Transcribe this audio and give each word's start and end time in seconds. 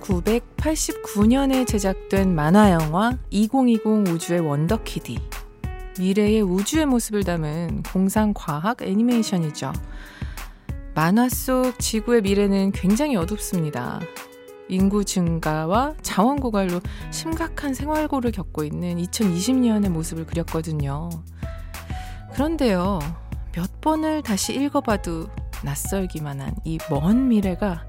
1989년에 0.00 1.66
제작된 1.66 2.34
만화 2.34 2.72
영화 2.72 3.16
2020 3.30 4.08
우주의 4.08 4.40
원더키디. 4.40 5.18
미래의 5.98 6.42
우주의 6.42 6.84
모습을 6.86 7.24
담은 7.24 7.82
공상과학 7.84 8.82
애니메이션이죠. 8.82 9.72
만화 10.94 11.28
속 11.28 11.78
지구의 11.78 12.22
미래는 12.22 12.72
굉장히 12.72 13.16
어둡습니다. 13.16 14.00
인구 14.68 15.04
증가와 15.04 15.94
자원 16.02 16.40
고갈로 16.40 16.80
심각한 17.10 17.72
생활고를 17.72 18.32
겪고 18.32 18.64
있는 18.64 18.96
2020년의 18.98 19.88
모습을 19.90 20.26
그렸거든요. 20.26 21.08
그런데요, 22.34 22.98
몇 23.52 23.80
번을 23.80 24.22
다시 24.22 24.54
읽어봐도 24.54 25.28
낯설기만 25.64 26.40
한 26.40 26.54
이 26.64 26.78
먼 26.90 27.28
미래가 27.28 27.86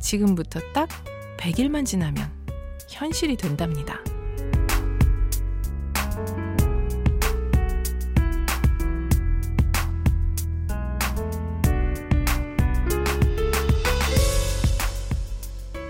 지금부터 0.00 0.60
딱 0.72 0.88
100일만 1.44 1.84
지나면 1.84 2.26
현실이 2.88 3.36
된답니다. 3.36 4.00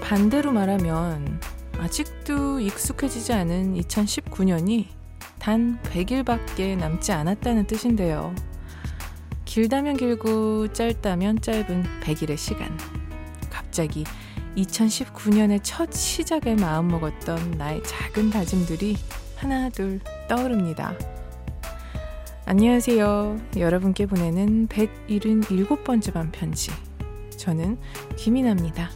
반대로 0.03 0.51
말하면 0.51 1.41
아직도 1.79 2.59
익숙해지지 2.59 3.33
않은 3.33 3.81
2019년이 3.81 4.87
단 5.39 5.79
100일밖에 5.85 6.77
남지 6.77 7.13
않았다는 7.13 7.69
뜻인데요. 7.69 8.35
길다면 9.45 9.97
길고 9.99 10.73
짧다면 10.73 11.43
짧은 11.43 11.85
100일의 12.01 12.37
시간. 12.37 12.77
갑자기 13.51 14.05
2019년의 14.57 15.61
첫 15.63 15.93
시작에 15.93 16.55
마음먹었던 16.55 17.53
나의 17.53 17.83
작은 17.85 18.31
다짐들이 18.31 18.97
하나 19.37 19.69
둘 19.69 20.01
떠오릅니다. 20.29 20.95
안녕하세요. 22.47 23.39
여러분께 23.57 24.07
보내는 24.07 24.69
177번째 24.69 26.13
반편지. 26.13 26.71
저는 27.37 27.79
김이나입니다. 28.17 28.91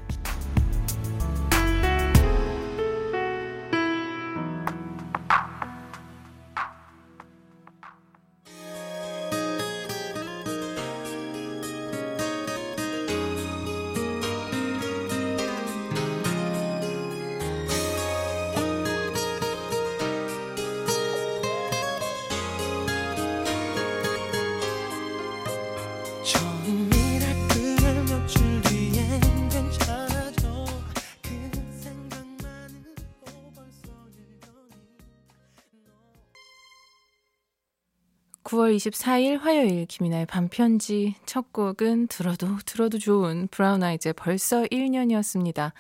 24일 38.79 39.39
화요일 39.41 39.87
김이나의 39.87 40.27
반편지 40.27 41.15
첫 41.27 41.53
곡은 41.53 42.07
들어도 42.07 42.59
들어도 42.65 42.99
좋은 42.99 43.49
브라운 43.51 43.83
아이즈의 43.83 44.15
벌써 44.15 44.63
1년이었습니다. 44.63 45.73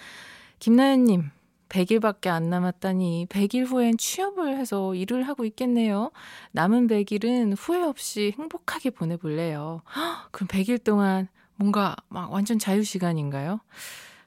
김나연님 0.58 1.30
100일밖에 1.68 2.28
안 2.28 2.50
남았다니 2.50 3.26
100일 3.28 3.66
후엔 3.66 3.98
취업을 3.98 4.58
해서 4.58 4.94
일을 4.94 5.22
하고 5.22 5.44
있겠네요. 5.44 6.10
남은 6.52 6.88
100일은 6.88 7.54
후회 7.56 7.82
없이 7.82 8.34
행복하게 8.36 8.90
보내볼래요. 8.90 9.82
헉, 9.94 10.28
그럼 10.32 10.48
100일 10.48 10.82
동안 10.82 11.28
뭔가 11.56 11.94
막 12.08 12.32
완전 12.32 12.58
자유 12.58 12.82
시간인가요? 12.82 13.60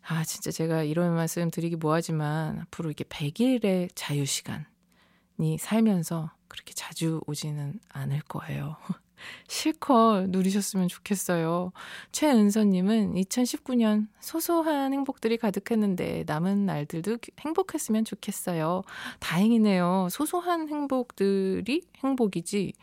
아, 0.07 0.23
진짜 0.23 0.51
제가 0.51 0.83
이런 0.83 1.13
말씀 1.13 1.49
드리기 1.51 1.75
뭐하지만 1.75 2.59
앞으로 2.59 2.91
이게 2.91 3.03
100일의 3.03 3.89
자유 3.95 4.25
시간이 4.25 5.57
살면서 5.59 6.31
그렇게 6.51 6.73
자주 6.73 7.22
오지는 7.28 7.79
않을 7.94 8.19
거예요. 8.28 8.75
실컷 9.47 10.25
누리셨으면 10.29 10.89
좋겠어요. 10.89 11.72
최은서님은 12.12 13.13
2019년 13.16 14.07
소소한 14.19 14.91
행복들이 14.91 15.38
가득했는데 15.38 16.25
남은 16.28 16.66
날들도 16.66 17.19
행복했으면 17.39 18.03
좋겠어요. 18.03 18.81
다행이네요. 19.19 20.09
소소한 20.12 20.67
행복들이 20.67 21.84
행복이지. 22.03 22.73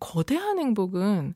거대한 0.00 0.58
행복은 0.58 1.34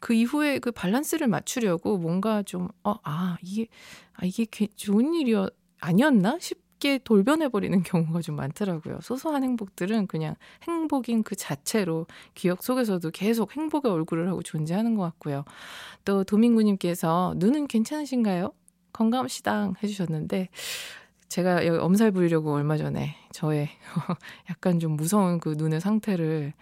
그 0.00 0.12
이후에 0.12 0.58
그 0.58 0.72
밸런스를 0.72 1.26
맞추려고 1.26 1.96
뭔가 1.96 2.42
좀, 2.42 2.68
어, 2.84 2.96
아, 3.02 3.38
이게, 3.42 3.68
아, 4.12 4.26
이게 4.26 4.46
좋은 4.76 5.14
일이었, 5.14 5.52
아니었나? 5.80 6.38
싶 6.38 6.63
쉽게 6.84 6.98
돌변해버리는 7.02 7.82
경우가 7.82 8.20
좀 8.20 8.36
많더라고요. 8.36 8.98
소소한 9.00 9.42
행복들은 9.42 10.06
그냥 10.06 10.36
행복인 10.64 11.22
그 11.22 11.34
자체로 11.34 12.06
기억 12.34 12.62
속에서도 12.62 13.10
계속 13.10 13.56
행복의 13.56 13.90
얼굴을 13.90 14.28
하고 14.28 14.42
존재하는 14.42 14.94
것 14.94 15.02
같고요. 15.02 15.44
또 16.04 16.22
도민구님께서 16.22 17.34
눈은 17.38 17.66
괜찮으신가요? 17.66 18.52
건강합시다 18.92 19.72
해주셨는데 19.82 20.50
제가 21.28 21.66
여기 21.66 21.78
엄살 21.78 22.12
부리려고 22.12 22.52
얼마 22.52 22.76
전에 22.76 23.16
저의 23.32 23.70
약간 24.50 24.78
좀 24.78 24.92
무서운 24.92 25.40
그 25.40 25.54
눈의 25.56 25.80
상태를 25.80 26.52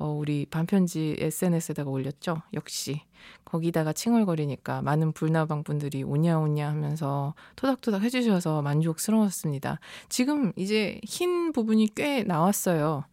어, 0.00 0.08
우리 0.08 0.46
반편지 0.46 1.14
SNS에다가 1.18 1.90
올렸죠. 1.90 2.40
역시 2.54 3.02
거기다가 3.44 3.92
칭얼거리니까 3.92 4.80
많은 4.80 5.12
불나방 5.12 5.62
분들이 5.62 6.02
오냐오냐 6.02 6.68
하면서 6.68 7.34
토닥토닥 7.56 8.02
해주셔서 8.02 8.62
만족스러웠습니다. 8.62 9.78
지금 10.08 10.52
이제 10.56 10.98
흰 11.04 11.52
부분이 11.52 11.94
꽤 11.94 12.22
나왔어요. 12.24 13.04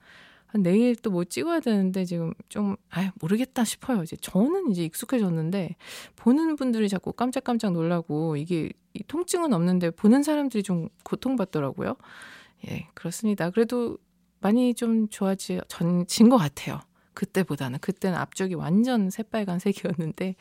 내일 0.55 0.95
또 0.95 1.11
뭐 1.11 1.25
찍어야 1.25 1.59
되는데 1.59 2.05
지금 2.05 2.33
좀, 2.47 2.77
아 2.89 3.11
모르겠다 3.19 3.65
싶어요. 3.65 4.01
이제 4.03 4.15
저는 4.15 4.71
이제 4.71 4.83
익숙해졌는데, 4.85 5.75
보는 6.15 6.55
분들이 6.55 6.87
자꾸 6.87 7.11
깜짝깜짝 7.11 7.73
놀라고, 7.73 8.37
이게 8.37 8.71
이 8.93 9.03
통증은 9.03 9.51
없는데, 9.53 9.91
보는 9.91 10.23
사람들이 10.23 10.63
좀 10.63 10.87
고통받더라고요. 11.03 11.95
예, 12.69 12.87
그렇습니다. 12.93 13.49
그래도 13.51 13.97
많이 14.39 14.73
좀 14.73 15.07
좋아진 15.09 15.59
것 16.29 16.37
같아요. 16.37 16.79
그때보다는. 17.17 17.79
그때는 17.79 18.15
앞쪽이 18.15 18.53
완전 18.53 19.09
새빨간 19.09 19.57
색이었는데 19.57 20.35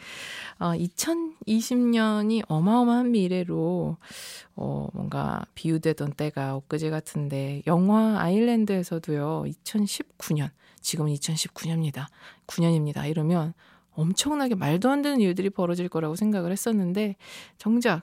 어, 0.59 0.73
2020년이 0.73 2.43
어마어마한 2.49 3.13
미래로 3.13 3.97
어, 4.57 4.89
뭔가 4.93 5.47
비유되던 5.55 6.13
때가 6.13 6.57
엊그제 6.57 6.91
같은데 6.91 7.63
영화 7.67 8.21
아일랜드에서도요 8.21 9.45
2019년 9.47 10.51
지금은 10.83 11.13
2019년입니다. 11.15 12.07
9년입니다. 12.47 13.09
이러면 13.09 13.55
엄청나게 13.93 14.55
말도 14.55 14.91
안 14.91 15.01
되는 15.01 15.21
일들이 15.21 15.49
벌어질 15.49 15.89
거라고 15.89 16.15
생각을 16.15 16.53
했었는데 16.53 17.17
정작 17.57 18.03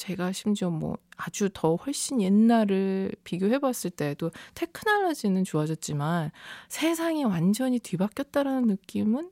제가 0.00 0.32
심지어 0.32 0.70
뭐 0.70 0.96
아주 1.18 1.50
더 1.52 1.74
훨씬 1.74 2.22
옛날을 2.22 3.12
비교해 3.22 3.58
봤을 3.58 3.90
때도 3.90 4.30
테크놀로지는 4.54 5.44
좋아졌지만 5.44 6.30
세상이 6.70 7.24
완전히 7.24 7.78
뒤바뀌었다라는 7.80 8.66
느낌은 8.68 9.30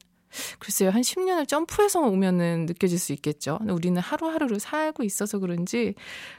글쎄요, 0.58 0.90
한 0.90 1.00
10년을 1.00 1.48
점프해서 1.48 2.02
오면은 2.02 2.66
느껴질 2.66 2.98
수 2.98 3.14
있겠죠. 3.14 3.58
우리는 3.66 3.98
하루하루를 3.98 4.60
살고 4.60 5.04
있어서 5.04 5.38
그런지 5.38 5.94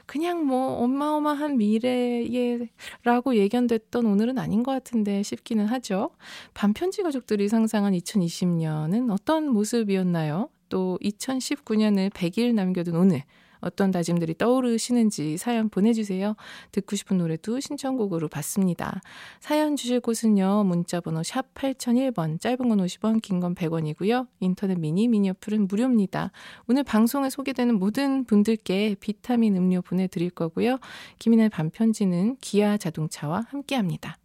그냥 0.06 0.46
뭐 0.46 0.74
어마어마한 0.74 1.56
미래에라고 1.56 3.34
예견됐던 3.34 4.06
오늘은 4.06 4.38
아닌 4.38 4.62
것 4.62 4.70
같은데 4.70 5.24
싶기는 5.24 5.66
하죠. 5.66 6.10
반편지 6.54 7.02
가족들이 7.02 7.48
상상한 7.48 7.94
2020년은 7.94 9.10
어떤 9.10 9.48
모습이었나요? 9.48 10.50
또 10.68 11.00
2019년을 11.02 12.10
100일 12.10 12.54
남겨둔 12.54 12.94
오늘 12.94 13.24
어떤 13.60 13.90
다짐들이 13.90 14.34
떠오르시는지 14.38 15.36
사연 15.36 15.68
보내주세요. 15.68 16.34
듣고 16.72 16.96
싶은 16.96 17.18
노래도 17.18 17.60
신청곡으로 17.60 18.28
받습니다. 18.28 19.00
사연 19.40 19.76
주실 19.76 20.00
곳은요. 20.00 20.64
문자번호 20.64 21.22
샵 21.22 21.52
8001번, 21.54 22.40
짧은 22.40 22.68
건 22.68 22.78
50원, 22.78 23.20
긴 23.22 23.40
건 23.40 23.54
100원이고요. 23.54 24.26
인터넷 24.40 24.78
미니, 24.78 25.08
미니 25.08 25.30
어플은 25.30 25.66
무료입니다. 25.68 26.30
오늘 26.68 26.84
방송에 26.84 27.30
소개되는 27.30 27.78
모든 27.78 28.24
분들께 28.24 28.96
비타민 29.00 29.56
음료 29.56 29.80
보내드릴 29.82 30.30
거고요. 30.30 30.78
김인의 31.18 31.48
반편지는 31.48 32.36
기아 32.40 32.76
자동차와 32.76 33.46
함께합니다. 33.48 34.16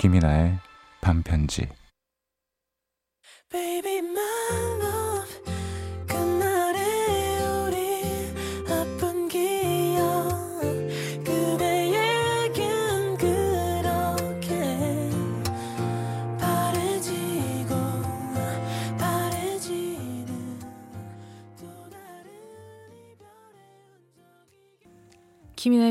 김이나의 0.00 0.58
반편지 1.02 1.68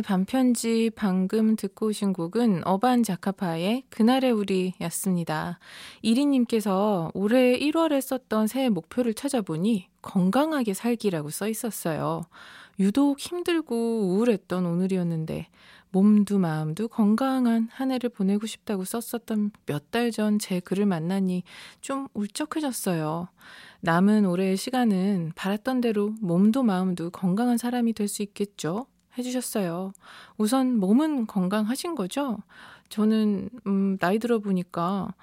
반편지 0.10 0.90
방금 0.96 1.56
듣고 1.56 1.90
오신 1.90 2.14
곡은 2.14 2.64
어반 2.66 3.04
자카파의 3.04 3.84
그날의 3.92 4.32
우리였습니다. 4.32 5.60
이리님께서 6.02 7.12
올해 7.14 7.56
1월에 7.60 8.02
썼던 8.02 8.48
새해 8.48 8.70
목표를 8.70 9.14
찾아보니 9.14 9.88
건강하게 10.02 10.74
살기라고 10.74 11.30
써 11.30 11.48
있었어요. 11.48 12.24
유독 12.80 13.20
힘들고 13.20 13.76
우울했던 14.08 14.66
오늘이었는데 14.66 15.46
몸도 15.92 16.40
마음도 16.40 16.88
건강한 16.88 17.68
한 17.72 17.92
해를 17.92 18.10
보내고 18.10 18.48
싶다고 18.48 18.86
썼었던 18.86 19.52
몇 19.68 19.92
달 19.92 20.10
전 20.12 20.40
제 20.40 20.60
글을 20.60 20.88
만나니 20.88 21.44
좀 21.82 22.08
울적해졌어요. 22.16 23.30
남은 23.82 24.26
올해의 24.26 24.58
시간은 24.58 25.34
바랐던 25.36 25.82
대로 25.82 26.16
몸도 26.20 26.64
마음도 26.64 27.12
건강한 27.12 27.60
사람이 27.60 27.94
될 27.94 28.08
수 28.08 28.24
있겠죠? 28.24 28.88
해주셨어요. 29.18 29.94
우선 30.38 30.78
몸은 30.78 31.28
건강하신 31.28 31.96
거죠? 31.96 32.38
저는, 32.90 33.50
음, 33.68 33.98
나이 34.00 34.20
들어보니까 34.20 35.14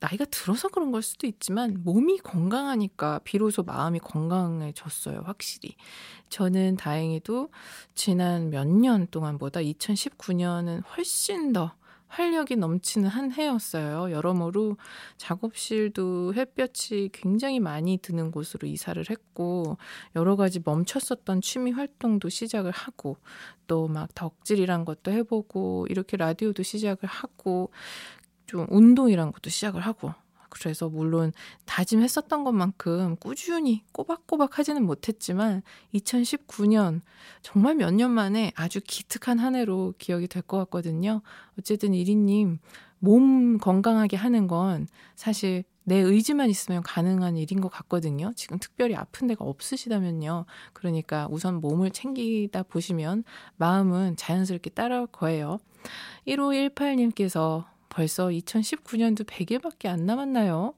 나이가 0.00 0.24
들어서 0.26 0.68
그런 0.68 0.92
걸 0.92 1.02
수도 1.02 1.26
있지만 1.26 1.82
몸이 1.84 2.18
건강하니까 2.18 3.20
비로소 3.24 3.64
마음이 3.64 3.98
건강해졌어요, 4.00 5.22
확실히. 5.24 5.74
저는 6.28 6.76
다행히도 6.76 7.50
지난 7.94 8.50
몇 8.50 8.66
년 8.68 9.06
동안보다 9.08 9.60
2019년은 9.60 10.82
훨씬 10.96 11.52
더 11.52 11.74
활력이 12.08 12.56
넘치는 12.56 13.08
한 13.08 13.32
해였어요. 13.32 14.10
여러모로 14.12 14.76
작업실도 15.18 16.34
햇볕이 16.34 17.10
굉장히 17.12 17.60
많이 17.60 17.98
드는 17.98 18.30
곳으로 18.30 18.66
이사를 18.68 19.02
했고, 19.10 19.76
여러 20.16 20.36
가지 20.36 20.60
멈췄었던 20.64 21.40
취미 21.42 21.70
활동도 21.72 22.28
시작을 22.28 22.70
하고, 22.72 23.16
또 23.66 23.88
막 23.88 24.14
덕질이란 24.14 24.84
것도 24.84 25.12
해보고, 25.12 25.86
이렇게 25.90 26.16
라디오도 26.16 26.62
시작을 26.62 27.08
하고, 27.08 27.70
좀 28.46 28.66
운동이란 28.70 29.32
것도 29.32 29.50
시작을 29.50 29.82
하고, 29.82 30.12
그래서 30.60 30.88
물론 30.88 31.32
다짐했었던 31.66 32.44
것만큼 32.44 33.16
꾸준히 33.16 33.84
꼬박꼬박 33.92 34.58
하지는 34.58 34.84
못했지만 34.84 35.62
2019년 35.94 37.00
정말 37.42 37.74
몇 37.74 37.90
년 37.92 38.10
만에 38.10 38.52
아주 38.54 38.80
기특한 38.84 39.38
한 39.38 39.54
해로 39.54 39.94
기억이 39.98 40.28
될 40.28 40.42
것 40.42 40.58
같거든요. 40.58 41.20
어쨌든 41.58 41.94
이리님 41.94 42.58
몸 43.00 43.58
건강하게 43.58 44.16
하는 44.16 44.46
건 44.46 44.86
사실 45.14 45.64
내 45.84 45.96
의지만 45.96 46.50
있으면 46.50 46.82
가능한 46.82 47.36
일인 47.38 47.60
것 47.60 47.68
같거든요. 47.70 48.32
지금 48.36 48.58
특별히 48.58 48.94
아픈 48.94 49.26
데가 49.26 49.44
없으시다면요. 49.44 50.44
그러니까 50.74 51.26
우선 51.30 51.60
몸을 51.62 51.90
챙기다 51.92 52.64
보시면 52.64 53.24
마음은 53.56 54.16
자연스럽게 54.16 54.70
따라올 54.70 55.06
거예요. 55.06 55.58
1518님께서 56.26 57.64
벌써 57.98 58.28
2019년도 58.28 59.26
100일밖에 59.26 59.88
안 59.88 60.06
남았나요? 60.06 60.74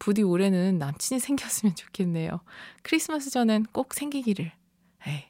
부디 0.00 0.24
올해는 0.24 0.76
남친이 0.78 1.20
생겼으면 1.20 1.76
좋겠네요. 1.76 2.40
크리스마스 2.82 3.30
전엔 3.30 3.66
꼭 3.70 3.94
생기기를. 3.94 4.50
에이, 5.06 5.22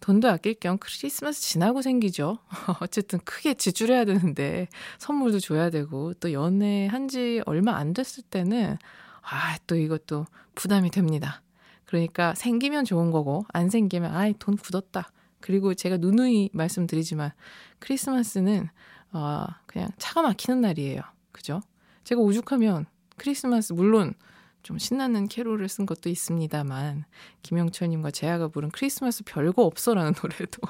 돈도 0.00 0.30
아낄 0.30 0.54
겸 0.54 0.78
크리스마스 0.78 1.42
지나고 1.42 1.82
생기죠. 1.82 2.38
어쨌든 2.80 3.18
크게 3.18 3.52
지출해야 3.52 4.06
되는데 4.06 4.66
선물도 4.98 5.40
줘야 5.40 5.68
되고 5.68 6.14
또 6.14 6.32
연애한 6.32 7.08
지 7.08 7.42
얼마 7.44 7.76
안 7.76 7.92
됐을 7.92 8.22
때는 8.22 8.78
아, 9.20 9.58
또 9.66 9.76
이것도 9.76 10.24
부담이 10.54 10.88
됩니다. 10.90 11.42
그러니까 11.84 12.34
생기면 12.34 12.86
좋은 12.86 13.10
거고 13.10 13.44
안 13.52 13.68
생기면 13.68 14.14
아이 14.14 14.32
돈 14.38 14.56
굳었다. 14.56 15.12
그리고 15.40 15.74
제가 15.74 15.98
누누이 15.98 16.48
말씀드리지만 16.54 17.32
크리스마스는 17.78 18.70
아, 19.12 19.46
그냥 19.66 19.90
차가 19.98 20.22
막히는 20.22 20.60
날이에요. 20.60 21.02
그죠? 21.30 21.60
제가 22.04 22.20
오죽하면 22.20 22.86
크리스마스, 23.16 23.72
물론 23.72 24.14
좀 24.62 24.78
신나는 24.78 25.28
캐롤을 25.28 25.68
쓴 25.68 25.86
것도 25.86 26.08
있습니다만, 26.08 27.04
김영철님과 27.42 28.10
제아가 28.10 28.48
부른 28.48 28.70
크리스마스 28.70 29.22
별거 29.24 29.62
없어라는 29.62 30.14
노래도 30.22 30.60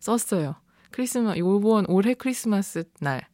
썼어요. 0.00 0.56
크리스마스, 0.90 1.38
이번 1.38 1.86
올해 1.88 2.14
크리스마스 2.14 2.84
날 3.00 3.26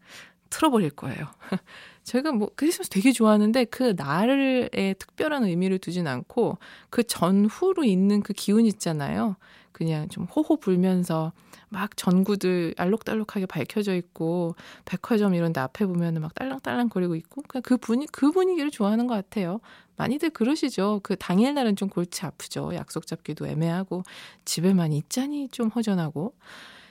틀어버릴 0.55 0.91
거예요. 0.91 1.27
제가 2.05 2.31
뭐 2.33 2.49
크리스마스 2.55 2.89
되게 2.89 3.11
좋아하는데 3.11 3.65
그 3.67 3.95
날에 3.97 4.95
특별한 4.99 5.45
의미를 5.45 5.79
두진 5.79 6.06
않고 6.06 6.59
그 6.91 7.03
전후로 7.03 7.83
있는 7.83 8.23
그 8.23 8.33
기운 8.33 8.65
있잖아요. 8.67 9.37
그냥 9.73 10.09
좀 10.09 10.25
호호 10.25 10.59
불면서 10.59 11.33
막 11.69 11.97
전구들 11.97 12.75
알록달록하게 12.77 13.47
밝혀져 13.47 13.97
있고 13.97 14.55
백화점 14.85 15.35
이런 15.35 15.53
데 15.53 15.61
앞에 15.61 15.87
보면은 15.87 16.21
막 16.21 16.33
딸랑딸랑 16.35 16.89
거리고 16.89 17.17
있고 17.17 17.43
그냥 17.49 17.62
그 17.62 17.76
분위 17.76 18.07
그 18.07 18.31
분위기를 18.31 18.71
좋아하는 18.71 19.09
것 19.09 19.14
같아요. 19.14 19.59
많이들 19.97 20.31
그러시죠. 20.31 21.00
그 21.02 21.17
당일 21.17 21.55
날은 21.55 21.75
좀 21.75 21.88
골치 21.88 22.25
아프죠. 22.25 22.73
약속 22.75 23.09
잡기도 23.09 23.49
애매하고 23.49 24.05
집에만 24.45 24.93
있자니 24.93 25.49
좀 25.49 25.69
허전하고 25.69 26.35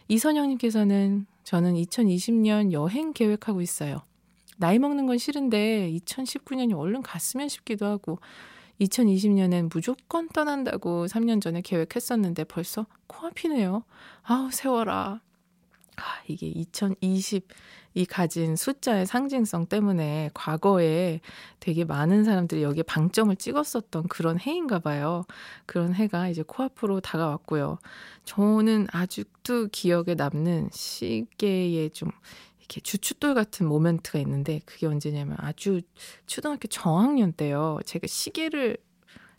이선영님께서는 0.07 1.25
저는 1.43 1.73
2020년 1.75 2.71
여행 2.71 3.13
계획하고 3.13 3.61
있어요. 3.61 4.01
나이 4.57 4.79
먹는 4.79 5.07
건 5.07 5.17
싫은데 5.17 5.91
2019년이 5.91 6.77
얼른 6.77 7.01
갔으면 7.01 7.49
싶기도 7.49 7.85
하고 7.85 8.19
2020년엔 8.81 9.69
무조건 9.71 10.27
떠난다고 10.29 11.05
3년 11.05 11.41
전에 11.41 11.61
계획했었는데 11.61 12.45
벌써 12.45 12.85
코앞이네요. 13.07 13.83
아우, 14.23 14.51
세워라. 14.51 15.21
아, 15.97 16.21
이게 16.27 16.51
2020이 16.51 18.05
가진 18.09 18.55
숫자의 18.55 19.05
상징성 19.05 19.67
때문에 19.67 20.31
과거에 20.33 21.19
되게 21.59 21.85
많은 21.85 22.23
사람들이 22.23 22.63
여기에 22.63 22.83
방점을 22.83 23.35
찍었었던 23.35 24.07
그런 24.07 24.39
해인가 24.39 24.79
봐요. 24.79 25.23
그런 25.65 25.93
해가 25.93 26.29
이제 26.29 26.43
코앞으로 26.43 26.99
다가왔고요. 27.01 27.77
저는 28.25 28.87
아직도 28.91 29.67
기억에 29.71 30.15
남는 30.15 30.69
시계에 30.71 31.89
좀 31.89 32.09
이렇게 32.59 32.81
주춧돌 32.81 33.33
같은 33.35 33.67
모멘트가 33.67 34.19
있는데 34.19 34.61
그게 34.65 34.87
언제냐면 34.87 35.37
아주 35.39 35.81
초등학교 36.25 36.67
저학년 36.67 37.33
때요. 37.33 37.79
제가 37.85 38.07
시계를 38.07 38.77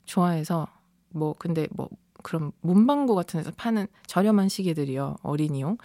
좋아해서 0.04 0.68
뭐 1.08 1.34
근데 1.38 1.66
뭐 1.72 1.88
그런 2.24 2.50
문방구 2.62 3.14
같은 3.14 3.38
데서 3.38 3.52
파는 3.56 3.86
저렴한 4.06 4.48
시계들이요. 4.48 5.18
어린이용. 5.22 5.76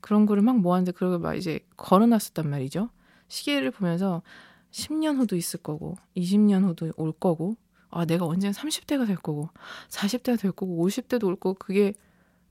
그런 0.00 0.24
거를 0.24 0.42
막 0.42 0.58
모았는데 0.58 0.92
그러고 0.92 1.18
막 1.18 1.34
이제 1.34 1.60
걸어놨었단 1.76 2.48
말이죠. 2.48 2.88
시계를 3.26 3.72
보면서 3.72 4.22
10년 4.70 5.18
후도 5.18 5.36
있을 5.36 5.60
거고 5.60 5.96
20년 6.16 6.64
후도 6.64 6.92
올 6.96 7.12
거고 7.12 7.56
아 7.90 8.04
내가 8.04 8.26
언젠가 8.26 8.58
30대가 8.58 9.06
될 9.06 9.16
거고 9.16 9.48
40대가 9.88 10.38
될 10.38 10.52
거고 10.52 10.86
50대도 10.86 11.24
올 11.24 11.36
거고 11.36 11.54
그게 11.54 11.94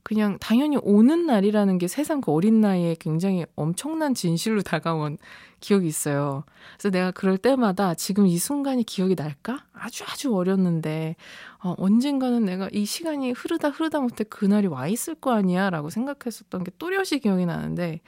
그냥 0.08 0.38
당연히 0.40 0.78
오는 0.80 1.26
날이라는 1.26 1.76
게 1.76 1.86
세상 1.86 2.22
그 2.22 2.32
어린 2.32 2.62
나이에 2.62 2.96
굉장히 2.98 3.44
엄청난 3.56 4.14
진실로 4.14 4.62
다가온 4.64 5.18
기억이 5.60 5.86
있어요. 5.86 6.44
그래서 6.78 6.88
내가 6.88 7.10
그럴 7.10 7.36
때마다 7.36 7.94
지금 7.94 8.26
이 8.26 8.38
순간이 8.38 8.84
기억이 8.84 9.14
날까? 9.14 9.66
아주 9.74 10.04
아주 10.08 10.34
어렸는데 10.34 11.14
어, 11.62 11.74
언젠가는 11.76 12.42
내가 12.42 12.70
이 12.72 12.86
시간이 12.86 13.32
흐르다 13.32 13.68
흐르다 13.68 14.00
못해 14.00 14.24
그날이 14.24 14.66
와 14.66 14.88
있을 14.88 15.14
거 15.14 15.32
아니야 15.32 15.68
라고 15.68 15.90
생각했었던 15.90 16.64
게 16.64 16.70
또렷이 16.78 17.18
기억이 17.18 17.44
나는데 17.44 18.00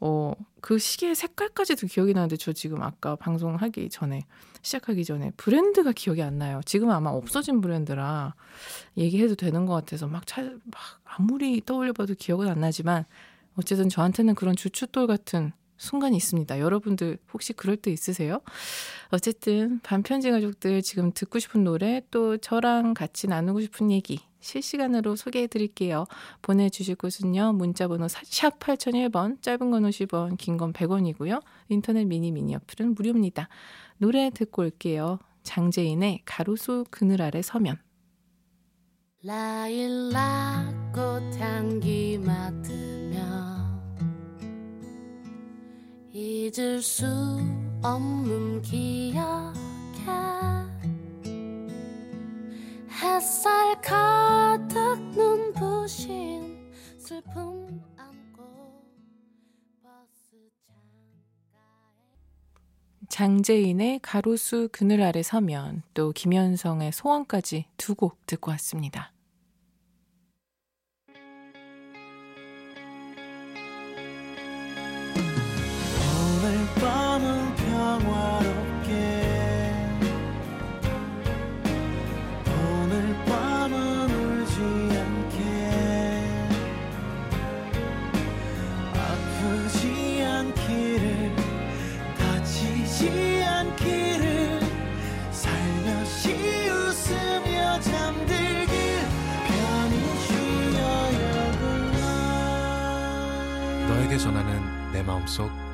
어, 0.00 0.32
그 0.60 0.78
시계의 0.78 1.14
색깔까지도 1.14 1.86
기억이 1.86 2.14
나는데 2.14 2.36
저 2.36 2.52
지금 2.52 2.82
아까 2.82 3.16
방송하기 3.16 3.90
전에 3.90 4.22
시작하기 4.62 5.04
전에 5.04 5.32
브랜드가 5.36 5.92
기억이 5.92 6.22
안 6.22 6.38
나요. 6.38 6.60
지금 6.64 6.90
아마 6.90 7.10
없어진 7.10 7.60
브랜드라 7.60 8.34
얘기해도 8.96 9.34
되는 9.34 9.66
것 9.66 9.74
같아서 9.74 10.06
막, 10.06 10.26
차, 10.26 10.42
막 10.42 11.00
아무리 11.04 11.62
떠올려봐도 11.64 12.14
기억은 12.18 12.48
안 12.48 12.60
나지만 12.60 13.04
어쨌든 13.56 13.88
저한테는 13.88 14.34
그런 14.34 14.56
주춧돌 14.56 15.06
같은 15.06 15.52
순간이 15.76 16.16
있습니다. 16.16 16.60
여러분들 16.60 17.18
혹시 17.32 17.52
그럴 17.54 17.76
때 17.76 17.90
있으세요? 17.90 18.40
어쨌든 19.10 19.80
반편지 19.80 20.30
가족들 20.30 20.82
지금 20.82 21.10
듣고 21.12 21.38
싶은 21.38 21.64
노래 21.64 22.02
또 22.10 22.36
저랑 22.36 22.92
같이 22.92 23.26
나누고 23.28 23.62
싶은 23.62 23.90
얘기 23.90 24.20
실시간으로 24.40 25.16
소개해 25.16 25.46
드릴게요. 25.46 26.06
보내주실 26.42 26.96
곳은요. 26.96 27.52
문자번호 27.54 28.08
샵 28.08 28.58
8001번, 28.58 29.40
짧은 29.42 29.70
건 29.70 29.82
50원, 29.84 30.36
긴 30.38 30.56
건 30.56 30.72
100원이고요. 30.72 31.42
인터넷 31.68 32.04
미니 32.04 32.30
미니 32.32 32.54
어플은 32.56 32.94
무료입니다. 32.94 33.48
노래 33.98 34.30
듣고 34.30 34.62
올게요. 34.62 35.18
장재인의 35.42 36.22
가로수 36.24 36.84
그늘 36.90 37.22
아래 37.22 37.42
서면. 37.42 37.78
라일락 39.22 40.92
꽃 40.94 41.38
향기 41.38 42.18
맡으며 42.18 43.20
잊을 46.12 46.80
수 46.82 47.06
없는 47.82 48.62
기억에 48.62 49.60
햇살 53.02 53.80
가득 53.80 55.00
눈부신 55.14 56.70
슬픔 56.98 57.82
안고 57.96 58.82
버스 59.82 60.36
장재인의 63.08 64.00
가로수 64.02 64.68
그늘 64.72 65.02
아래 65.02 65.22
서면 65.22 65.82
또 65.94 66.12
김현성의 66.12 66.92
소원까지 66.92 67.66
두 67.76 67.94
곡 67.94 68.26
듣고 68.26 68.50
왔습니다. 68.52 69.12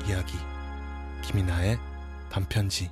이야기. 0.07 0.37
김이나의 1.21 1.77
반편지. 2.29 2.89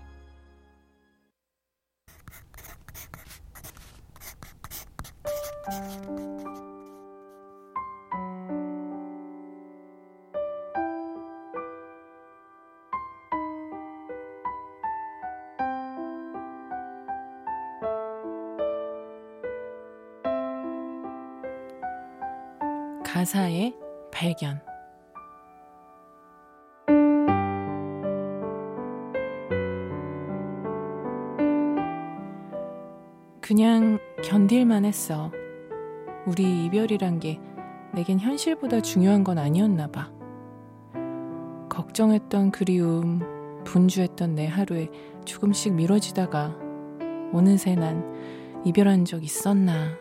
가사의 23.06 23.74
발견 24.12 24.62
견딜만 34.46 34.86
했어. 34.86 35.32
우리 36.28 36.66
이별이란 36.66 37.20
게 37.20 37.40
내겐 37.96 38.20
현실보다 38.20 38.80
중요한 38.82 39.24
건 39.24 39.40
아니었나 39.40 39.88
봐. 39.88 40.12
걱정했던 41.68 42.52
그리움, 42.52 43.22
분주했던 43.64 44.36
내 44.36 44.46
하루에 44.46 44.90
조금씩 45.26 45.74
미뤄지다가 45.74 46.56
어느새 47.34 47.74
난 47.74 48.06
이별한 48.64 49.06
적 49.06 49.24
있었나 49.24 49.98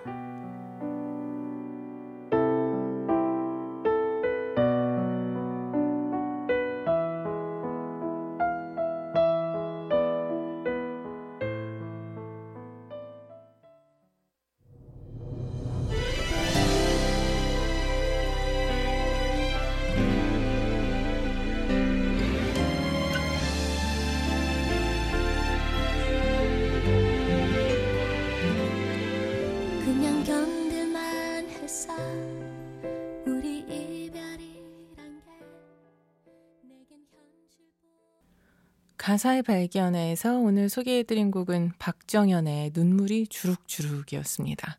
가사의 39.04 39.42
발견에서 39.42 40.38
오늘 40.38 40.70
소개해드린 40.70 41.30
곡은 41.30 41.72
박정현의 41.78 42.70
눈물이 42.72 43.26
주룩주룩이었습니다. 43.26 44.78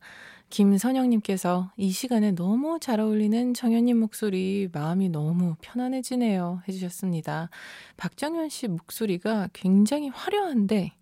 김선영님께서 0.50 1.72
이 1.78 1.92
시간에 1.92 2.32
너무 2.32 2.80
잘 2.82 3.00
어울리는 3.00 3.54
정현님 3.54 4.00
목소리 4.00 4.68
마음이 4.74 5.10
너무 5.10 5.58
편안해지네요 5.62 6.64
해주셨습니다. 6.68 7.52
박정현 7.98 8.50
씨 8.50 8.68
목소리가 8.68 9.50
굉장히 9.54 10.10
화려한데 10.10 10.94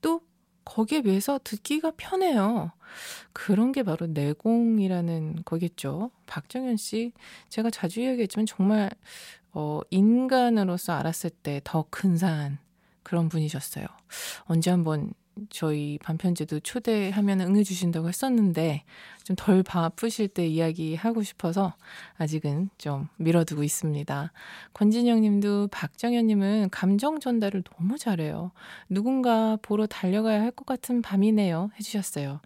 또 0.00 0.22
거기에 0.64 1.02
비해서 1.02 1.38
듣기가 1.44 1.92
편해요. 1.96 2.72
그런 3.32 3.70
게 3.70 3.84
바로 3.84 4.08
내공이라는 4.08 5.42
거겠죠. 5.44 6.10
박정현 6.26 6.76
씨, 6.76 7.12
제가 7.50 7.70
자주 7.70 8.00
이야기했지만 8.00 8.46
정말, 8.46 8.90
어, 9.52 9.80
인간으로서 9.90 10.94
알았을 10.94 11.30
때 11.30 11.60
더 11.62 11.84
근사한 11.90 12.63
그런 13.04 13.28
분이셨어요. 13.28 13.86
언제 14.46 14.70
한번 14.70 15.12
저희 15.50 15.98
반편지도 16.02 16.60
초대하면 16.60 17.40
응해주신다고 17.40 18.08
했었는데 18.08 18.84
좀 19.24 19.36
덜 19.36 19.62
바쁘실 19.62 20.28
때 20.28 20.46
이야기하고 20.46 21.22
싶어서 21.22 21.74
아직은 22.18 22.70
좀 22.78 23.08
밀어두고 23.16 23.62
있습니다. 23.64 24.32
권진영 24.74 25.20
님도 25.22 25.68
박정현 25.72 26.26
님은 26.28 26.68
감정 26.70 27.20
전달을 27.20 27.62
너무 27.64 27.98
잘해요. 27.98 28.52
누군가 28.88 29.56
보러 29.62 29.86
달려가야 29.86 30.40
할 30.40 30.52
것 30.52 30.66
같은 30.66 31.02
밤이네요. 31.02 31.70
해주셨어요. 31.78 32.40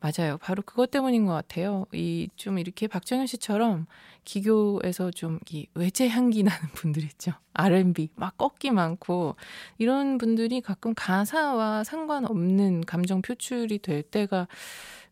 맞아요. 0.00 0.38
바로 0.38 0.62
그것 0.62 0.90
때문인 0.92 1.26
것 1.26 1.32
같아요. 1.32 1.86
이 1.92 2.28
좀 2.36 2.58
이렇게 2.58 2.86
박정현 2.86 3.26
씨처럼 3.26 3.86
기교에서 4.24 5.10
좀 5.10 5.40
이 5.50 5.66
외제 5.74 6.08
향기 6.08 6.42
나는 6.44 6.58
분들 6.74 7.02
있죠. 7.04 7.32
R&B 7.54 8.10
막 8.14 8.36
꺾기 8.38 8.70
많고 8.70 9.34
이런 9.78 10.18
분들이 10.18 10.60
가끔 10.60 10.94
가사와 10.94 11.82
상관없는 11.84 12.82
감정 12.86 13.22
표출이 13.22 13.78
될 13.80 14.02
때가 14.02 14.46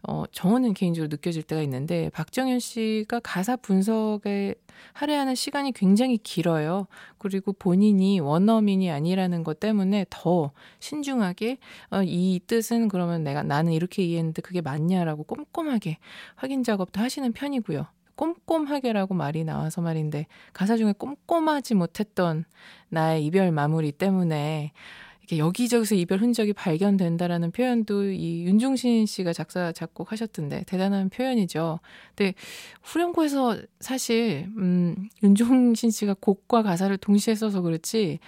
어, 0.08 0.24
저는 0.30 0.72
개인적으로 0.74 1.08
느껴질 1.08 1.42
때가 1.42 1.62
있는데 1.62 2.10
박정현 2.10 2.60
씨가 2.60 3.20
가사 3.20 3.56
분석에 3.56 4.54
할애하는 4.92 5.34
시간이 5.34 5.72
굉장히 5.72 6.16
길어요. 6.16 6.86
그리고 7.18 7.52
본인이 7.52 8.20
원어민이 8.20 8.90
아니라는 8.90 9.42
것 9.42 9.58
때문에 9.58 10.06
더 10.08 10.52
신중하게 10.78 11.58
어, 11.90 12.02
이 12.04 12.40
뜻은 12.46 12.88
그러면 12.88 13.24
내가 13.24 13.42
나는 13.42 13.72
이렇게 13.72 14.04
이해했는데 14.04 14.42
그게 14.42 14.60
맞냐라고 14.60 15.24
꼼꼼하게 15.24 15.98
확인 16.36 16.62
작업도 16.62 17.00
하시는 17.00 17.32
편이고요. 17.32 17.86
꼼꼼하게라고 18.14 19.14
말이 19.14 19.44
나와서 19.44 19.82
말인데 19.82 20.26
가사 20.52 20.76
중에 20.76 20.94
꼼꼼하지 20.96 21.74
못했던 21.74 22.44
나의 22.88 23.26
이별 23.26 23.50
마무리 23.52 23.92
때문에 23.92 24.72
이렇게 25.26 25.38
여기저기서 25.38 25.96
이별 25.96 26.20
흔적이 26.20 26.52
발견된다라는 26.52 27.50
표현도 27.50 28.10
이 28.12 28.44
윤종신 28.44 29.06
씨가 29.06 29.32
작사 29.32 29.72
작곡하셨던데 29.72 30.64
대단한 30.66 31.08
표현이죠. 31.10 31.80
근데 32.14 32.34
후렴구에서 32.82 33.58
사실 33.80 34.48
음 34.56 35.08
윤종신 35.24 35.90
씨가 35.90 36.14
곡과 36.20 36.62
가사를 36.62 36.96
동시에 36.98 37.34
써서 37.34 37.60
그렇지 37.60 38.20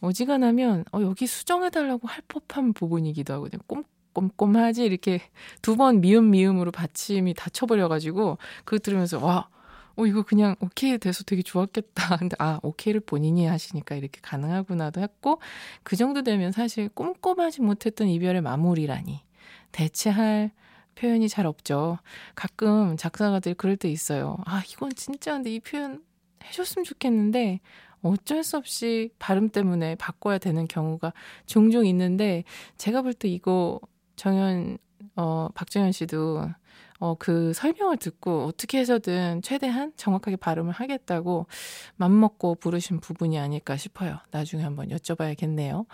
어지간하면 0.00 0.84
어 0.92 1.00
여기 1.02 1.26
수정해 1.26 1.68
달라고 1.70 2.08
할 2.08 2.22
법한 2.28 2.72
부분이기도 2.72 3.34
하거든요. 3.34 3.60
꼼 3.66 3.84
꼼꼼하지 4.14 4.84
이렇게 4.84 5.20
두 5.60 5.76
번 5.76 6.00
미음 6.00 6.30
미음으로 6.30 6.70
받침이 6.72 7.34
닫혀버려가지고 7.34 8.38
그거 8.64 8.78
들으면서 8.78 9.22
와 9.22 9.48
어, 9.96 10.06
이거 10.06 10.22
그냥 10.22 10.56
오케이 10.60 10.98
돼서 10.98 11.24
되게 11.24 11.42
좋았겠다. 11.42 12.16
근데 12.18 12.36
아, 12.38 12.60
오케이를 12.62 13.00
본인이 13.00 13.46
하시니까 13.46 13.94
이렇게 13.94 14.20
가능하구나도 14.22 15.00
했고, 15.00 15.40
그 15.82 15.96
정도 15.96 16.22
되면 16.22 16.52
사실 16.52 16.88
꼼꼼하지 16.90 17.62
못했던 17.62 18.08
이별의 18.08 18.42
마무리라니. 18.42 19.22
대체할 19.72 20.50
표현이 20.96 21.28
잘 21.28 21.46
없죠. 21.46 21.98
가끔 22.34 22.96
작사가들이 22.96 23.54
그럴 23.54 23.76
때 23.76 23.90
있어요. 23.90 24.38
아, 24.46 24.62
이건 24.70 24.90
진짜 24.94 25.32
근데 25.34 25.54
이 25.54 25.60
표현 25.60 26.02
해줬으면 26.44 26.84
좋겠는데 26.84 27.60
어쩔 28.02 28.44
수 28.44 28.56
없이 28.56 29.10
발음 29.18 29.48
때문에 29.50 29.96
바꿔야 29.96 30.38
되는 30.38 30.66
경우가 30.68 31.12
종종 31.46 31.86
있는데 31.86 32.44
제가 32.78 33.02
볼 33.02 33.14
때 33.14 33.28
이거 33.28 33.80
정현 34.16 34.78
어 35.16 35.48
박정현 35.54 35.92
씨도 35.92 36.44
어, 36.98 37.14
그 37.18 37.52
설명을 37.52 37.96
듣고 37.98 38.44
어떻게 38.44 38.78
해서든 38.78 39.42
최대한 39.42 39.92
정확하게 39.96 40.36
발음을 40.36 40.72
하겠다고 40.72 41.46
맘먹고 41.96 42.56
부르신 42.56 43.00
부분이 43.00 43.38
아닐까 43.38 43.76
싶어요. 43.76 44.18
나중에 44.30 44.62
한번 44.62 44.88
여쭤봐야겠네요. 44.88 45.86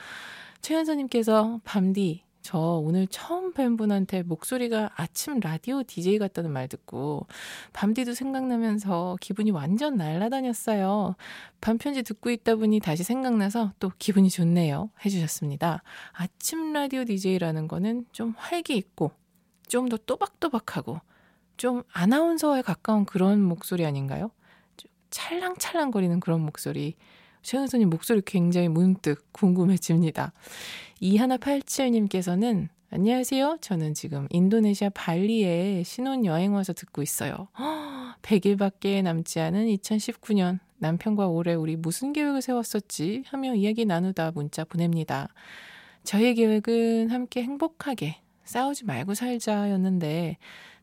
최현서님께서 0.61 1.61
밤디 1.65 2.23
저 2.43 2.59
오늘 2.59 3.07
처음 3.07 3.53
뵌 3.53 3.77
분한테 3.77 4.23
목소리가 4.25 4.91
아침 4.97 5.39
라디오 5.39 5.85
DJ 5.85 6.19
같다는 6.19 6.53
말 6.53 6.67
듣고 6.67 7.27
밤디도 7.73 8.15
생각나면서 8.15 9.17
기분이 9.21 9.53
완전 9.53 9.97
날라다녔어요. 9.97 11.15
반편지 11.61 12.03
듣고 12.03 12.31
있다 12.31 12.57
보니 12.57 12.81
다시 12.81 13.05
생각나서 13.05 13.73
또 13.79 13.93
기분이 13.99 14.29
좋네요. 14.29 14.91
해주셨습니다. 15.05 15.83
아침 16.13 16.73
라디오 16.73 17.05
DJ라는 17.05 17.69
거는 17.69 18.07
좀 18.11 18.35
활기 18.37 18.77
있고 18.77 19.13
좀 19.73 19.88
더 19.88 19.97
또박또박하고 19.97 21.00
좀 21.57 21.83
아나운서에 21.95 22.61
가까운 22.61 23.07
그런 23.07 23.41
목소리 23.41 23.87
아닌가요? 23.87 24.31
찰랑찰랑거리는 25.09 26.21
그런 26.21 26.43
목소리. 26.43 26.95
최은선님 27.41 27.88
목소리 27.88 28.21
굉장히 28.21 28.69
문득 28.69 29.33
궁금해집니다. 29.33 30.35
이하나87님께서는 31.00 32.69
안녕하세요. 32.91 33.59
저는 33.62 33.95
지금 33.95 34.26
인도네시아 34.29 34.91
발리에 34.91 35.85
신혼여행 35.85 36.52
와서 36.52 36.75
듣고 36.75 37.00
있어요. 37.00 37.49
100일밖에 38.21 39.02
남지 39.02 39.41
않은 39.41 39.69
2019년 39.69 40.59
남편과 40.81 41.29
올해 41.29 41.55
우리 41.55 41.76
무슨 41.76 42.12
계획을 42.12 42.43
세웠었지 42.43 43.23
하며 43.26 43.55
이야기 43.55 43.87
나누다 43.87 44.33
문자 44.33 44.64
보냅니다. 44.64 45.29
저의 46.05 46.35
계획은 46.35 47.09
함께 47.11 47.43
행복하게 47.43 48.23
싸우지 48.45 48.85
말고 48.85 49.15
살자였는데 49.15 50.37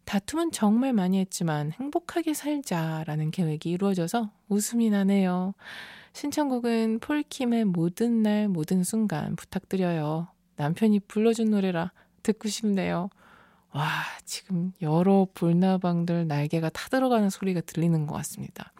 다툼은 0.05 0.51
정말 0.51 0.93
많이 0.93 1.19
했지만 1.19 1.71
행복하게 1.71 2.33
살자라는 2.33 3.31
계획이 3.31 3.69
이루어져서 3.69 4.31
웃음이 4.47 4.89
나네요. 4.89 5.53
신청곡은 6.13 6.99
폴킴의 6.99 7.65
모든 7.65 8.23
날 8.23 8.47
모든 8.47 8.83
순간 8.83 9.35
부탁드려요. 9.35 10.27
남편이 10.55 11.01
불러준 11.01 11.51
노래라 11.51 11.91
듣고 12.23 12.49
싶네요. 12.49 13.09
와, 13.71 13.87
지금 14.25 14.73
여러 14.81 15.27
불나방들 15.33 16.27
날개가 16.27 16.69
타들어가는 16.69 17.29
소리가 17.29 17.61
들리는 17.61 18.07
것 18.07 18.15
같습니다. 18.15 18.73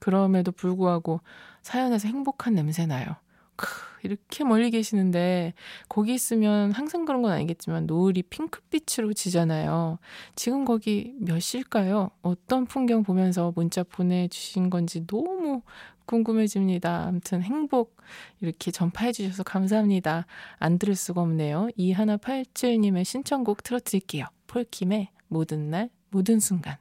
그럼에도 0.00 0.50
불구하고 0.50 1.20
사연에서 1.62 2.08
행복한 2.08 2.54
냄새 2.54 2.86
나요. 2.86 3.14
크, 3.56 3.68
이렇게 4.02 4.44
멀리 4.44 4.70
계시는데 4.70 5.54
거기 5.88 6.14
있으면 6.14 6.72
항상 6.72 7.04
그런 7.04 7.22
건 7.22 7.32
아니겠지만 7.32 7.86
노을이 7.86 8.22
핑크빛으로 8.24 9.12
지잖아요. 9.12 9.98
지금 10.34 10.64
거기 10.64 11.14
몇 11.20 11.38
시일까요? 11.40 12.10
어떤 12.22 12.66
풍경 12.66 13.02
보면서 13.02 13.52
문자 13.54 13.82
보내주신 13.82 14.70
건지 14.70 15.06
너무 15.06 15.62
궁금해집니다. 16.06 17.06
아무튼 17.06 17.42
행복 17.42 17.96
이렇게 18.40 18.70
전파해 18.70 19.12
주셔서 19.12 19.42
감사합니다. 19.44 20.26
안 20.58 20.78
들을 20.78 20.94
수가 20.94 21.20
없네요. 21.22 21.68
이하나 21.76 22.16
87님의 22.16 23.04
신청곡 23.04 23.62
틀어드릴게요. 23.62 24.26
폴킴의 24.48 25.10
모든 25.28 25.70
날 25.70 25.90
모든 26.10 26.40
순간 26.40 26.76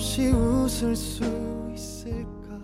없이 0.00 0.28
웃을 0.28 0.96
수 0.96 1.22
있을까 1.74 2.58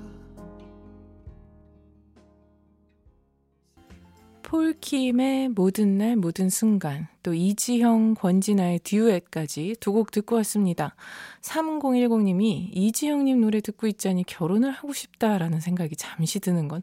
폴킴의 4.42 5.50
모든 5.50 5.98
날 5.98 6.16
모든 6.16 6.48
순간 6.48 7.08
또 7.22 7.34
이지형 7.34 8.14
권진아의 8.14 8.78
듀엣까지 8.84 9.76
두 9.80 9.92
곡 9.92 10.12
듣고 10.12 10.36
왔습니다. 10.36 10.94
3010님이 11.42 12.70
이지형님 12.72 13.42
노래 13.42 13.60
듣고 13.60 13.86
있자니 13.86 14.24
결혼을 14.24 14.70
하고 14.70 14.94
싶다라는 14.94 15.60
생각이 15.60 15.94
잠시 15.96 16.40
드는 16.40 16.68
건 16.68 16.80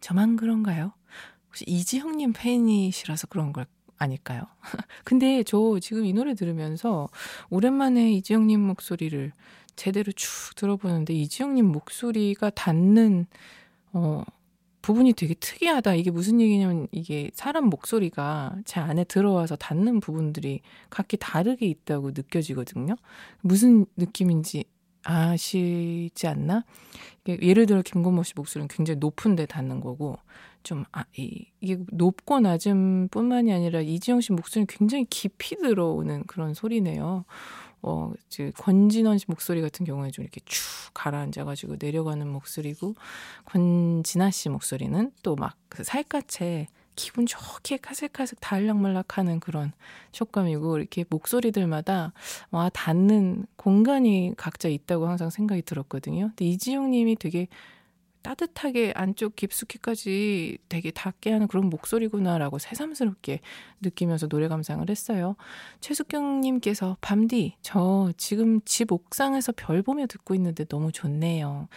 저만 0.00 0.36
그런가요? 0.36 0.92
혹시 1.48 1.64
이지형님 1.66 2.32
팬이시라서 2.32 3.26
그런 3.26 3.52
걸 3.52 3.66
아닐까요? 3.98 4.42
근데 5.04 5.42
저 5.42 5.80
지금 5.80 6.04
이 6.04 6.12
노래 6.12 6.34
들으면서 6.34 7.08
오랜만에 7.50 8.12
이지영님 8.12 8.60
목소리를 8.60 9.32
제대로 9.76 10.10
쭉 10.12 10.54
들어보는데 10.56 11.14
이지영님 11.14 11.66
목소리가 11.66 12.50
닿는 12.50 13.26
어 13.92 14.24
부분이 14.82 15.14
되게 15.14 15.34
특이하다. 15.34 15.94
이게 15.96 16.10
무슨 16.10 16.40
얘기냐면 16.40 16.86
이게 16.92 17.30
사람 17.34 17.66
목소리가 17.66 18.56
제 18.64 18.78
안에 18.78 19.04
들어와서 19.04 19.56
닿는 19.56 20.00
부분들이 20.00 20.60
각기 20.90 21.16
다르게 21.16 21.66
있다고 21.66 22.12
느껴지거든요. 22.12 22.94
무슨 23.40 23.86
느낌인지 23.96 24.64
아시지 25.02 26.26
않나? 26.26 26.64
예를 27.28 27.66
들어 27.66 27.82
김건모 27.82 28.22
씨 28.22 28.34
목소리는 28.36 28.68
굉장히 28.68 28.98
높은데 28.98 29.46
닿는 29.46 29.80
거고 29.80 30.18
좀, 30.62 30.84
아, 30.90 31.04
이, 31.16 31.46
이게 31.60 31.78
높고 31.92 32.40
낮음 32.40 33.08
뿐만이 33.08 33.52
아니라 33.52 33.80
이지영 33.80 34.20
씨 34.20 34.32
목소리는 34.32 34.66
굉장히 34.68 35.04
깊이 35.08 35.56
들어오는 35.56 36.24
그런 36.26 36.54
소리네요. 36.54 37.24
어, 37.86 38.12
즉, 38.28 38.52
권진원 38.58 39.18
씨 39.18 39.26
목소리 39.28 39.62
같은 39.62 39.86
경우에 39.86 40.10
좀 40.10 40.24
이렇게 40.24 40.40
쭉 40.44 40.60
가라앉아가지고 40.94 41.76
내려가는 41.80 42.26
목소리고, 42.28 42.94
권진아 43.46 44.30
씨 44.32 44.48
목소리는 44.48 45.12
또 45.22 45.36
막 45.36 45.54
그 45.68 45.84
살갗에 45.84 46.68
기분 46.96 47.26
좋게 47.26 47.76
카색카색 47.78 48.40
달락말락하는 48.40 49.38
그런 49.40 49.72
촉감이고 50.12 50.78
이렇게 50.78 51.04
목소리들마다 51.10 52.12
와 52.50 52.70
닿는 52.70 53.46
공간이 53.56 54.32
각자 54.38 54.68
있다고 54.68 55.06
항상 55.06 55.28
생각이 55.30 55.60
들었거든요. 55.62 56.28
근데 56.28 56.46
이지용님이 56.46 57.16
되게 57.16 57.48
따뜻하게 58.26 58.92
안쪽 58.96 59.36
깊숙이까지 59.36 60.58
되게 60.68 60.90
닿게 60.90 61.30
하는 61.30 61.46
그런 61.46 61.70
목소리구나라고 61.70 62.58
새삼스럽게 62.58 63.38
느끼면서 63.80 64.26
노래 64.26 64.48
감상을 64.48 64.88
했어요. 64.90 65.36
최숙경님께서 65.80 66.96
밤디 67.00 67.54
저 67.60 68.12
지금 68.16 68.60
집 68.64 68.90
옥상에서 68.90 69.52
별 69.52 69.82
보며 69.82 70.06
듣고 70.08 70.34
있는데 70.34 70.64
너무 70.64 70.90
좋네요. 70.90 71.68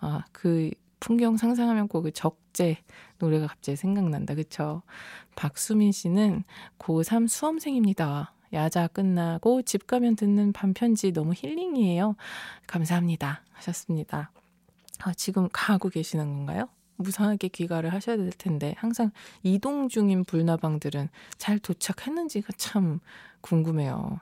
아 0.00 0.24
그 0.32 0.70
풍경 1.00 1.36
상상하면 1.38 1.88
꼭 1.88 2.02
그 2.02 2.12
적재 2.12 2.78
노래가 3.18 3.46
갑자기 3.46 3.76
생각난다. 3.76 4.34
그쵸? 4.34 4.82
박수민 5.36 5.90
씨는 5.92 6.44
고3 6.78 7.28
수험생입니다. 7.28 8.34
야자 8.52 8.88
끝나고 8.88 9.62
집 9.62 9.86
가면 9.86 10.16
듣는 10.16 10.52
반편지 10.52 11.12
너무 11.12 11.32
힐링이에요. 11.34 12.16
감사합니다. 12.66 13.42
하셨습니다. 13.52 14.30
아, 15.00 15.12
지금 15.14 15.48
가고 15.52 15.88
계시는 15.88 16.24
건가요? 16.24 16.68
무상하게 16.96 17.48
귀가를 17.48 17.92
하셔야 17.92 18.16
될 18.16 18.30
텐데 18.30 18.74
항상 18.78 19.10
이동 19.42 19.88
중인 19.88 20.24
불나방들은 20.24 21.08
잘 21.38 21.58
도착했는지가 21.58 22.52
참 22.56 23.00
궁금해요. 23.40 24.20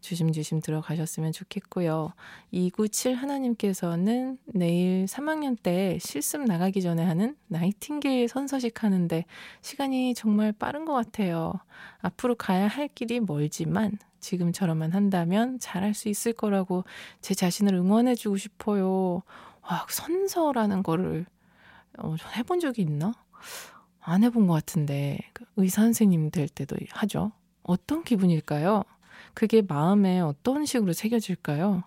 조심조심 0.00 0.60
들어가셨으면 0.60 1.32
좋겠고요. 1.32 2.12
297 2.52 3.14
하나님께서는 3.14 4.38
내일 4.44 5.06
3학년 5.06 5.56
때 5.60 5.98
실습 6.00 6.44
나가기 6.44 6.80
전에 6.82 7.02
하는 7.02 7.36
나이팅게일 7.48 8.28
선서식 8.28 8.84
하는데 8.84 9.24
시간이 9.62 10.14
정말 10.14 10.52
빠른 10.52 10.84
것 10.84 10.92
같아요. 10.92 11.54
앞으로 12.00 12.34
가야 12.36 12.68
할 12.68 12.88
길이 12.88 13.18
멀지만 13.18 13.98
지금처럼만 14.20 14.92
한다면 14.92 15.58
잘할 15.58 15.94
수 15.94 16.08
있을 16.08 16.32
거라고 16.32 16.84
제 17.20 17.34
자신을 17.34 17.74
응원해주고 17.74 18.36
싶어요. 18.36 19.22
와, 19.70 19.86
선서라는 19.88 20.82
거를 20.82 21.26
어, 21.98 22.16
해본 22.36 22.58
적이 22.58 22.82
있나? 22.82 23.14
안 24.00 24.24
해본 24.24 24.48
것 24.48 24.54
같은데 24.54 25.18
그 25.32 25.44
의사 25.56 25.82
선생님 25.82 26.30
될 26.30 26.48
때도 26.48 26.76
하죠. 26.90 27.30
어떤 27.62 28.02
기분일까요? 28.02 28.82
그게 29.34 29.62
마음에 29.62 30.20
어떤 30.20 30.66
식으로 30.66 30.92
새겨질까요? 30.92 31.84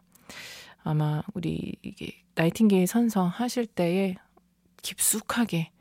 아마 0.84 1.24
우리 1.34 1.76
이게 1.82 2.24
나이팅게일 2.36 2.88
선서 2.88 3.26
하실 3.26 3.66
때에 3.66 4.16
깊숙하게 4.82 5.72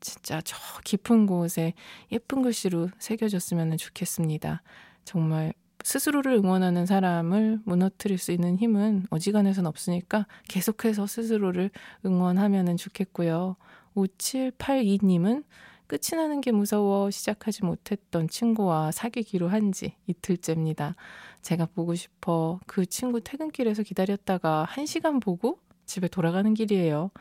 진짜 0.00 0.40
저 0.42 0.56
깊은 0.84 1.26
곳에 1.26 1.74
예쁜 2.10 2.42
글씨로 2.42 2.88
새겨졌으면 2.98 3.76
좋겠습니다. 3.76 4.62
정말 5.04 5.52
스스로를 5.86 6.32
응원하는 6.32 6.84
사람을 6.84 7.60
무너뜨릴 7.64 8.18
수 8.18 8.32
있는 8.32 8.56
힘은 8.56 9.06
어지간해선 9.10 9.66
없으니까 9.66 10.26
계속해서 10.48 11.06
스스로를 11.06 11.70
응원하면 12.04 12.76
좋겠고요. 12.76 13.54
5782님은 13.94 15.44
끝이 15.86 16.20
나는 16.20 16.40
게 16.40 16.50
무서워 16.50 17.12
시작하지 17.12 17.64
못했던 17.64 18.26
친구와 18.26 18.90
사귀기로 18.90 19.46
한 19.46 19.70
지 19.70 19.94
이틀째입니다. 20.08 20.96
제가 21.42 21.66
보고 21.66 21.94
싶어 21.94 22.58
그 22.66 22.84
친구 22.86 23.20
퇴근길에서 23.20 23.84
기다렸다가 23.84 24.64
한 24.68 24.86
시간 24.86 25.20
보고 25.20 25.60
집에 25.84 26.08
돌아가는 26.08 26.52
길이에요. 26.52 27.12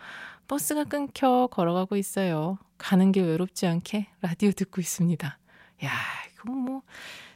버스가 0.48 0.86
끊겨 0.86 1.48
걸어가고 1.52 1.98
있어요. 1.98 2.58
가는 2.80 3.12
길 3.12 3.26
외롭지 3.26 3.68
않게 3.68 4.08
라디오 4.22 4.52
듣고 4.52 4.82
있습니다. 4.82 5.38
야, 5.84 5.92
이건 6.34 6.58
뭐 6.58 6.82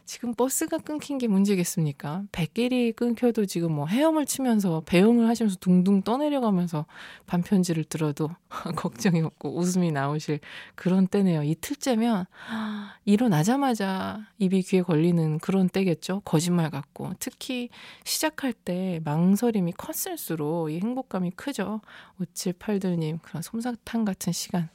지금 0.09 0.33
버스가 0.33 0.79
끊긴 0.79 1.19
게 1.19 1.27
문제겠습니까? 1.27 2.23
백길이 2.31 2.93
끊겨도 2.93 3.45
지금 3.45 3.73
뭐 3.73 3.85
헤엄을 3.85 4.25
치면서 4.25 4.81
배웅을 4.87 5.27
하시면서 5.27 5.55
둥둥 5.59 6.01
떠내려가면서 6.01 6.87
반편지를 7.27 7.83
들어도 7.83 8.31
걱정이 8.75 9.21
없고 9.21 9.55
웃음이 9.55 9.91
나오실 9.91 10.39
그런 10.73 11.05
때네요. 11.05 11.43
이틀째면 11.43 12.25
일어나자마자 13.05 14.25
입이 14.39 14.63
귀에 14.63 14.81
걸리는 14.81 15.37
그런 15.37 15.69
때겠죠. 15.69 16.23
거짓말 16.25 16.71
같고 16.71 17.13
특히 17.19 17.69
시작할 18.03 18.53
때 18.53 19.01
망설임이 19.03 19.73
컸을수록 19.73 20.71
이 20.71 20.79
행복감이 20.79 21.33
크죠. 21.35 21.81
5782님 22.19 23.21
그런 23.21 23.43
솜사탕 23.43 24.05
같은 24.05 24.33
시간 24.33 24.69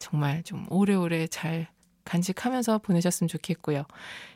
정말 0.00 0.42
좀 0.42 0.66
오래오래 0.70 1.28
잘 1.28 1.68
간직하면서 2.04 2.78
보내셨으면 2.78 3.28
좋겠고요. 3.28 3.84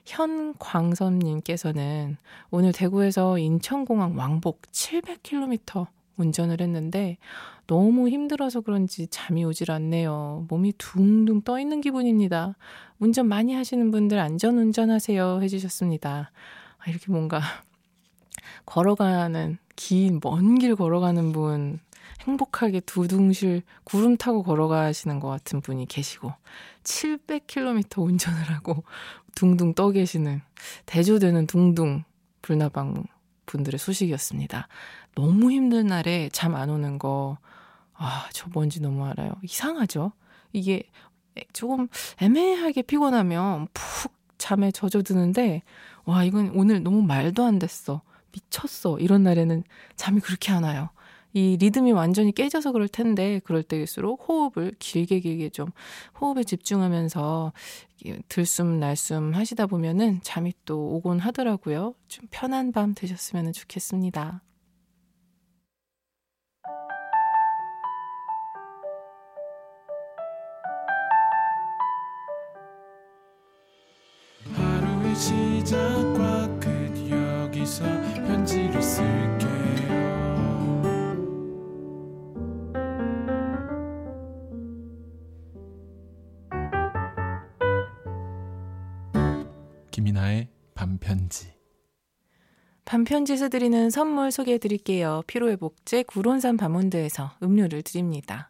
현광선님께서는 0.07 2.17
오늘 2.51 2.73
대구에서 2.73 3.39
인천공항 3.39 4.17
왕복 4.17 4.63
700km 4.73 5.87
운전을 6.17 6.61
했는데 6.61 7.19
너무 7.67 8.09
힘들어서 8.09 8.63
그런지 8.63 9.07
잠이 9.09 9.45
오질 9.45 9.71
않네요. 9.71 10.47
몸이 10.49 10.73
둥둥 10.79 11.43
떠 11.43 11.61
있는 11.61 11.81
기분입니다. 11.81 12.57
운전 12.99 13.29
많이 13.29 13.55
하시는 13.55 13.91
분들 13.91 14.19
안전 14.19 14.57
운전하세요 14.57 15.41
해주셨습니다. 15.43 16.31
아, 16.79 16.91
이렇게 16.91 17.13
뭔가 17.13 17.41
걸어가는 18.65 19.59
긴 19.77 20.21
먼 20.25 20.59
길 20.59 20.75
걸어가는 20.77 21.33
분 21.33 21.81
행복하게 22.27 22.81
두둥실 22.81 23.63
구름 23.85 24.17
타고 24.17 24.43
걸어가시는 24.43 25.21
것 25.21 25.29
같은 25.29 25.61
분이 25.61 25.87
계시고 25.87 26.33
700km 26.85 28.03
운전을 28.05 28.43
하고 28.51 28.85
둥둥 29.35 29.75
떠 29.75 29.91
계시는 29.91 30.41
대조되는 30.87 31.47
둥둥 31.47 32.05
불나방 32.43 33.05
분들의 33.47 33.79
소식이었습니다. 33.79 34.69
너무 35.15 35.51
힘든 35.53 35.87
날에 35.87 36.29
잠 36.33 36.55
안 36.55 36.69
오는 36.71 36.99
거, 36.99 37.39
아, 37.95 38.29
저 38.33 38.49
뭔지 38.53 38.81
너무 38.81 39.05
알아요. 39.07 39.31
이상하죠? 39.43 40.13
이게 40.53 40.83
조금 41.53 41.89
애매하게 42.21 42.83
피곤하면 42.83 43.69
푹 43.75 44.13
잠에 44.39 44.71
젖어드는데, 44.71 45.63
와, 46.05 46.25
이건 46.25 46.53
오늘 46.55 46.83
너무 46.83 47.03
말도 47.03 47.45
안 47.45 47.59
됐어. 47.59 48.03
미쳤어. 48.33 48.99
이런 48.99 49.23
날에는 49.23 49.65
잠이 49.97 50.21
그렇게 50.21 50.53
안 50.53 50.65
와요. 50.65 50.91
이 51.37 51.59
리듬이 51.59 51.93
완전히 51.93 52.33
깨져서 52.33 52.73
그럴 52.73 52.89
텐데 52.89 53.43
그럴 53.45 53.63
때일수록 53.63 54.27
호흡을 54.27 54.73
길게 54.79 55.21
길게 55.21 55.51
좀 55.51 55.69
호흡에 56.19 56.45
집중하면서 56.45 57.53
들숨 58.29 58.81
날숨 58.81 59.35
하시다 59.35 59.67
보면은 59.67 60.21
잠이 60.23 60.55
또 60.65 60.95
오곤 60.95 61.19
하더라고요. 61.19 61.95
좀 62.09 62.27
편한 62.31 62.73
밤 62.73 62.95
되셨으면 62.95 63.53
좋겠습니다. 63.53 64.43
시작 75.15 75.96
반편지에서 92.97 93.51
드리는 93.51 93.91
선물 93.91 94.33
소개해 94.33 94.57
드릴게요. 94.57 95.23
피로회복제 95.27 96.05
구론산 96.05 96.57
바몬드에서 96.57 97.33
음료를 97.43 97.83
드립니다. 97.83 98.49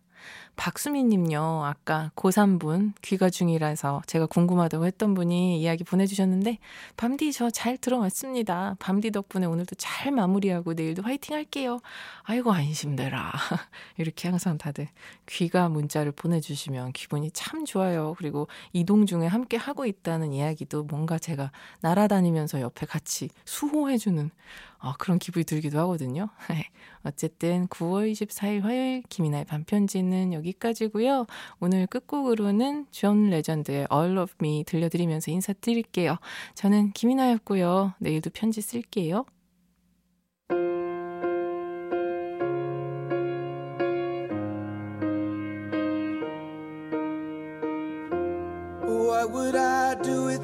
박수민님요, 0.56 1.64
아까 1.64 2.10
고3분 2.16 2.92
귀가 3.02 3.30
중이라서 3.30 4.02
제가 4.06 4.26
궁금하다고 4.26 4.86
했던 4.86 5.14
분이 5.14 5.60
이야기 5.60 5.84
보내주셨는데, 5.84 6.58
밤디 6.96 7.32
저 7.32 7.50
잘 7.50 7.78
들어왔습니다. 7.78 8.76
밤디 8.78 9.12
덕분에 9.12 9.46
오늘도 9.46 9.76
잘 9.76 10.12
마무리하고 10.12 10.74
내일도 10.74 11.02
화이팅 11.02 11.34
할게요. 11.34 11.80
아이고, 12.24 12.52
안심되라. 12.52 13.32
이렇게 13.96 14.28
항상 14.28 14.58
다들 14.58 14.88
귀가 15.26 15.68
문자를 15.68 16.12
보내주시면 16.12 16.92
기분이 16.92 17.30
참 17.32 17.64
좋아요. 17.64 18.14
그리고 18.18 18.48
이동 18.72 19.06
중에 19.06 19.26
함께 19.26 19.56
하고 19.56 19.86
있다는 19.86 20.32
이야기도 20.32 20.84
뭔가 20.84 21.18
제가 21.18 21.50
날아다니면서 21.80 22.60
옆에 22.60 22.86
같이 22.86 23.30
수호해주는 23.44 24.30
어, 24.78 24.92
그런 24.98 25.18
기분이 25.18 25.44
들기도 25.44 25.78
하거든요. 25.80 26.28
어쨌든 27.02 27.66
9월 27.68 28.12
24일 28.12 28.62
화요일 28.62 29.02
김이나의 29.08 29.44
밤편지는 29.46 30.32
여기 30.32 30.45
까지고요. 30.52 31.26
오늘 31.60 31.86
끝곡으로는 31.86 32.86
존 32.90 33.30
레전드의 33.30 33.88
All 33.92 34.18
of 34.18 34.34
Me 34.40 34.64
들려드리면서 34.64 35.30
인사드릴게요. 35.30 36.16
저는 36.54 36.92
김이나였고요. 36.92 37.94
내일도 37.98 38.30
편지 38.30 38.60
쓸게요. 38.60 39.24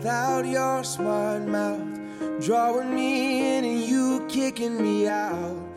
Without 0.03 0.45
your 0.45 0.83
smart 0.83 1.47
mouth? 1.47 2.01
Drawing 2.41 2.93
me 2.93 3.57
in 3.57 3.65
and 3.65 3.81
you 3.85 4.27
kicking 4.29 4.83
me 4.83 5.07
out. 5.07 5.72